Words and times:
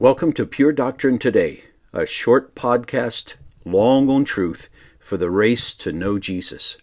Welcome 0.00 0.32
to 0.34 0.46
Pure 0.46 0.74
Doctrine 0.74 1.18
Today, 1.18 1.64
a 1.92 2.06
short 2.06 2.54
podcast, 2.54 3.34
long 3.64 4.08
on 4.08 4.24
truth 4.24 4.68
for 5.00 5.16
the 5.16 5.28
race 5.28 5.74
to 5.74 5.90
know 5.90 6.20
Jesus. 6.20 6.78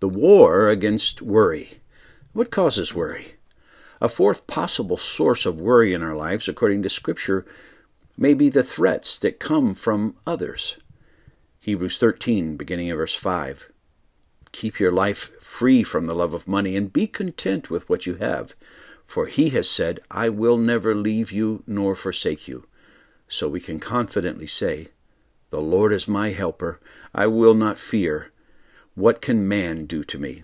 The 0.00 0.08
war 0.08 0.70
against 0.70 1.20
worry. 1.20 1.82
What 2.32 2.50
causes 2.50 2.94
worry? 2.94 3.34
A 4.00 4.08
fourth 4.08 4.46
possible 4.46 4.96
source 4.96 5.44
of 5.44 5.60
worry 5.60 5.92
in 5.92 6.02
our 6.02 6.14
lives, 6.14 6.48
according 6.48 6.82
to 6.84 6.88
Scripture, 6.88 7.44
may 8.16 8.32
be 8.32 8.48
the 8.48 8.62
threats 8.62 9.18
that 9.18 9.38
come 9.38 9.74
from 9.74 10.16
others. 10.26 10.78
Hebrews 11.60 11.98
13, 11.98 12.56
beginning 12.56 12.90
of 12.90 12.96
verse 12.96 13.14
5. 13.14 13.70
Keep 14.52 14.80
your 14.80 14.92
life 14.92 15.38
free 15.42 15.82
from 15.82 16.06
the 16.06 16.14
love 16.14 16.32
of 16.32 16.48
money 16.48 16.74
and 16.74 16.90
be 16.90 17.06
content 17.06 17.68
with 17.68 17.86
what 17.90 18.06
you 18.06 18.14
have 18.14 18.54
for 19.06 19.26
he 19.26 19.50
has 19.50 19.70
said, 19.70 20.00
I 20.10 20.28
will 20.28 20.58
never 20.58 20.94
leave 20.94 21.30
you 21.30 21.62
nor 21.66 21.94
forsake 21.94 22.48
you. 22.48 22.66
So 23.28 23.48
we 23.48 23.60
can 23.60 23.80
confidently 23.80 24.46
say, 24.46 24.88
The 25.50 25.60
Lord 25.60 25.92
is 25.92 26.08
my 26.08 26.30
helper. 26.30 26.80
I 27.14 27.26
will 27.28 27.54
not 27.54 27.78
fear. 27.78 28.32
What 28.94 29.20
can 29.20 29.46
man 29.46 29.86
do 29.86 30.02
to 30.04 30.18
me? 30.18 30.42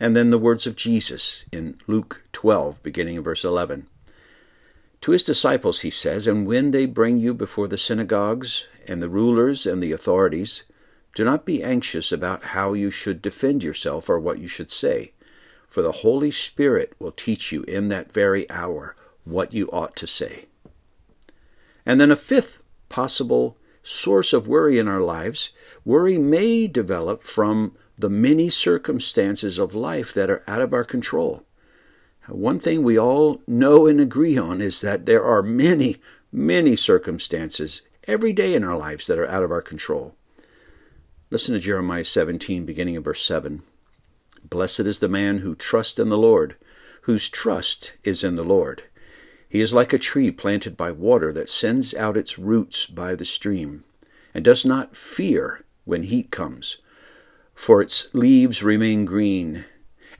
And 0.00 0.16
then 0.16 0.30
the 0.30 0.38
words 0.38 0.66
of 0.66 0.76
Jesus 0.76 1.44
in 1.52 1.78
Luke 1.86 2.26
12, 2.32 2.82
beginning 2.82 3.16
in 3.16 3.22
verse 3.22 3.44
11. 3.44 3.88
To 5.02 5.12
his 5.12 5.22
disciples 5.22 5.80
he 5.80 5.90
says, 5.90 6.26
And 6.26 6.46
when 6.46 6.70
they 6.70 6.86
bring 6.86 7.18
you 7.18 7.34
before 7.34 7.68
the 7.68 7.78
synagogues 7.78 8.66
and 8.88 9.02
the 9.02 9.08
rulers 9.08 9.66
and 9.66 9.82
the 9.82 9.92
authorities, 9.92 10.64
do 11.14 11.24
not 11.24 11.44
be 11.44 11.62
anxious 11.62 12.10
about 12.10 12.44
how 12.46 12.72
you 12.72 12.90
should 12.90 13.22
defend 13.22 13.62
yourself 13.62 14.08
or 14.08 14.18
what 14.18 14.38
you 14.38 14.48
should 14.48 14.70
say 14.70 15.12
for 15.68 15.82
the 15.82 15.92
Holy 15.92 16.30
Spirit 16.30 16.94
will 16.98 17.12
teach 17.12 17.52
you 17.52 17.62
in 17.62 17.88
that 17.88 18.12
very 18.12 18.48
hour 18.50 18.94
what 19.24 19.52
you 19.52 19.68
ought 19.68 19.96
to 19.96 20.06
say. 20.06 20.46
And 21.86 22.00
then 22.00 22.10
a 22.10 22.16
fifth 22.16 22.62
possible 22.88 23.56
source 23.82 24.32
of 24.32 24.48
worry 24.48 24.78
in 24.78 24.88
our 24.88 25.00
lives 25.00 25.50
worry 25.84 26.18
may 26.18 26.66
develop 26.66 27.22
from 27.22 27.76
the 27.98 28.08
many 28.08 28.48
circumstances 28.48 29.58
of 29.58 29.74
life 29.74 30.12
that 30.14 30.30
are 30.30 30.42
out 30.46 30.60
of 30.60 30.72
our 30.72 30.84
control. 30.84 31.44
One 32.28 32.58
thing 32.58 32.82
we 32.82 32.98
all 32.98 33.42
know 33.46 33.86
and 33.86 34.00
agree 34.00 34.38
on 34.38 34.60
is 34.60 34.80
that 34.80 35.04
there 35.04 35.22
are 35.22 35.42
many, 35.42 35.96
many 36.32 36.74
circumstances 36.74 37.82
every 38.08 38.32
day 38.32 38.54
in 38.54 38.64
our 38.64 38.76
lives 38.76 39.06
that 39.06 39.18
are 39.18 39.28
out 39.28 39.42
of 39.42 39.50
our 39.50 39.62
control. 39.62 40.16
Listen 41.30 41.54
to 41.54 41.60
Jeremiah 41.60 42.04
17, 42.04 42.64
beginning 42.64 42.96
of 42.96 43.04
verse 43.04 43.22
7. 43.22 43.62
Blessed 44.54 44.86
is 44.86 45.00
the 45.00 45.08
man 45.08 45.38
who 45.38 45.56
trusts 45.56 45.98
in 45.98 46.10
the 46.10 46.16
Lord, 46.16 46.54
whose 47.02 47.28
trust 47.28 47.96
is 48.04 48.22
in 48.22 48.36
the 48.36 48.44
Lord. 48.44 48.84
He 49.48 49.60
is 49.60 49.74
like 49.74 49.92
a 49.92 49.98
tree 49.98 50.30
planted 50.30 50.76
by 50.76 50.92
water 50.92 51.32
that 51.32 51.50
sends 51.50 51.92
out 51.92 52.16
its 52.16 52.38
roots 52.38 52.86
by 52.86 53.16
the 53.16 53.24
stream, 53.24 53.82
and 54.32 54.44
does 54.44 54.64
not 54.64 54.96
fear 54.96 55.64
when 55.84 56.04
heat 56.04 56.30
comes, 56.30 56.76
for 57.52 57.82
its 57.82 58.14
leaves 58.14 58.62
remain 58.62 59.04
green, 59.04 59.64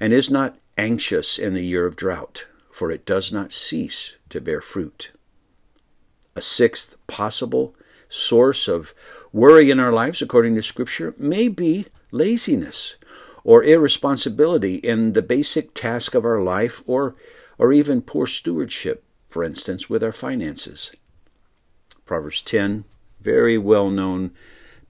and 0.01 0.13
is 0.13 0.33
not 0.33 0.59
anxious 0.77 1.39
in 1.39 1.55
the 1.55 1.65
year 1.65 1.87
of 1.87 1.95
drought, 1.95 2.49
for 2.73 2.91
it 2.91 3.07
does 3.07 3.33
not 3.33 3.53
cease 3.53 4.17
to 4.31 4.41
bear 4.41 4.61
fruit. 4.61 5.13
A 6.35 6.41
sixth 6.41 6.97
possible 7.07 7.77
source 8.09 8.67
of 8.67 8.95
worry 9.33 9.71
in 9.71 9.79
our 9.79 9.93
lives, 9.93 10.21
according 10.21 10.57
to 10.57 10.63
Scripture, 10.63 11.15
may 11.19 11.47
be 11.47 11.87
laziness 12.11 12.97
or 13.45 13.63
irresponsibility 13.63 14.77
in 14.77 15.13
the 15.13 15.23
basic 15.23 15.75
task 15.75 16.15
of 16.15 16.25
our 16.25 16.43
life, 16.43 16.83
or, 16.87 17.15
or 17.59 17.73
even 17.73 18.03
poor 18.03 18.27
stewardship, 18.27 19.05
for 19.29 19.45
instance, 19.45 19.89
with 19.89 20.03
our 20.03 20.13
finances. 20.13 20.93
Proverbs 22.05 22.43
10, 22.43 22.85
very 23.21 23.59
well 23.59 23.91
known 23.91 24.33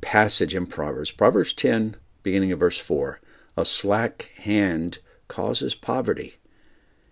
passage 0.00 0.54
in 0.54 0.66
Proverbs. 0.66 1.10
Proverbs 1.10 1.52
10, 1.52 1.96
beginning 2.22 2.52
of 2.52 2.60
verse 2.60 2.78
4 2.78 3.20
A 3.56 3.64
slack 3.64 4.30
hand 4.38 4.98
causes 5.28 5.74
poverty. 5.74 6.34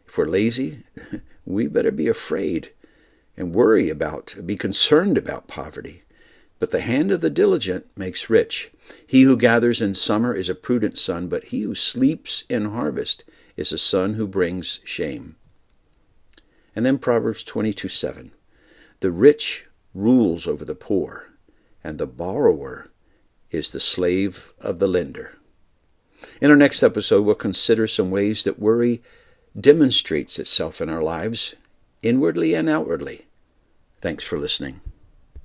If 0.06 0.18
we're 0.18 0.26
lazy, 0.26 0.84
we 1.44 1.66
better 1.66 1.90
be 1.90 2.08
afraid 2.08 2.72
and 3.36 3.54
worry 3.54 3.88
about, 3.88 4.36
be 4.44 4.56
concerned 4.56 5.16
about 5.16 5.48
poverty. 5.48 6.02
But 6.62 6.70
the 6.70 6.80
hand 6.80 7.10
of 7.10 7.22
the 7.22 7.28
diligent 7.28 7.86
makes 7.96 8.30
rich. 8.30 8.70
He 9.04 9.22
who 9.22 9.36
gathers 9.36 9.82
in 9.82 9.94
summer 9.94 10.32
is 10.32 10.48
a 10.48 10.54
prudent 10.54 10.96
son, 10.96 11.26
but 11.26 11.46
he 11.46 11.62
who 11.62 11.74
sleeps 11.74 12.44
in 12.48 12.66
harvest 12.66 13.24
is 13.56 13.72
a 13.72 13.78
son 13.78 14.14
who 14.14 14.28
brings 14.28 14.78
shame. 14.84 15.34
And 16.76 16.86
then 16.86 16.98
Proverbs 16.98 17.42
22 17.42 17.88
7. 17.88 18.30
The 19.00 19.10
rich 19.10 19.66
rules 19.92 20.46
over 20.46 20.64
the 20.64 20.76
poor, 20.76 21.30
and 21.82 21.98
the 21.98 22.06
borrower 22.06 22.92
is 23.50 23.70
the 23.70 23.80
slave 23.80 24.52
of 24.60 24.78
the 24.78 24.86
lender. 24.86 25.38
In 26.40 26.48
our 26.48 26.56
next 26.56 26.84
episode, 26.84 27.22
we'll 27.22 27.34
consider 27.34 27.88
some 27.88 28.12
ways 28.12 28.44
that 28.44 28.60
worry 28.60 29.02
demonstrates 29.60 30.38
itself 30.38 30.80
in 30.80 30.88
our 30.88 31.02
lives, 31.02 31.56
inwardly 32.04 32.54
and 32.54 32.68
outwardly. 32.68 33.26
Thanks 34.00 34.22
for 34.22 34.38
listening. 34.38 34.80